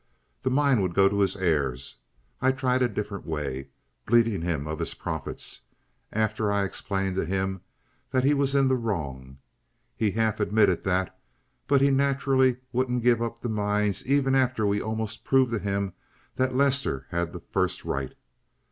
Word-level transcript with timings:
The 0.41 0.49
mine 0.49 0.81
would 0.81 0.95
go 0.95 1.07
to 1.07 1.19
his 1.19 1.35
heirs. 1.35 1.97
I 2.41 2.51
tried 2.53 2.81
a 2.81 2.87
different 2.89 3.23
way 3.27 3.67
bleeding 4.07 4.41
him 4.41 4.65
of 4.65 4.79
his 4.79 4.95
profits, 4.95 5.61
after 6.11 6.51
I'd 6.51 6.65
explained 6.65 7.15
to 7.17 7.25
him 7.27 7.61
that 8.09 8.23
he 8.23 8.33
was 8.33 8.55
in 8.55 8.67
the 8.67 8.75
wrong. 8.75 9.37
He 9.95 10.09
half 10.09 10.39
admitted 10.39 10.81
that, 10.85 11.15
but 11.67 11.81
he 11.81 11.91
naturally 11.91 12.57
wouldn't 12.71 13.03
give 13.03 13.21
up 13.21 13.41
the 13.41 13.49
mines 13.49 14.03
even 14.07 14.33
after 14.33 14.65
we'd 14.65 14.81
almost 14.81 15.23
proved 15.23 15.51
to 15.51 15.59
him 15.59 15.93
that 16.33 16.55
Lester 16.55 17.05
had 17.11 17.31
the 17.31 17.39
first 17.51 17.85
right. 17.85 18.15